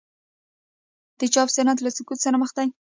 د 1.19 1.21
چاپ 1.33 1.47
صنعت 1.55 1.79
له 1.81 1.89
سقوط 1.97 2.19
سره 2.25 2.35
مخ 2.41 2.51
دی؟ 2.57 2.67